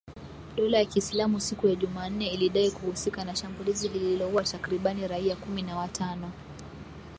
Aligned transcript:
Dola 0.57 0.77
ya 0.79 0.85
Kiislamu 0.85 1.39
siku 1.39 1.67
ya 1.67 1.75
Jumanne 1.75 2.27
ilidai 2.27 2.71
kuhusika 2.71 3.23
na 3.25 3.35
shambulizi 3.35 3.89
lililoua 3.89 4.43
takribani 4.43 5.07
raia 5.07 5.35
kumi 5.35 5.61
na 5.61 5.77
watano. 5.77 6.31